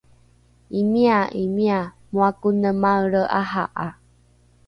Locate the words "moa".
2.13-2.29